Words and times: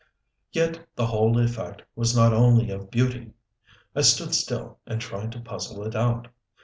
Yet 0.51 0.87
the 0.95 1.05
whole 1.05 1.37
effect 1.37 1.83
was 1.95 2.15
not 2.17 2.33
only 2.33 2.71
of 2.71 2.89
beauty. 2.89 3.33
I 3.95 4.01
stood 4.01 4.33
still, 4.33 4.79
and 4.87 4.99
tried 4.99 5.31
to 5.33 5.39
puzzle 5.41 5.83
it 5.83 5.95
out. 5.95 6.27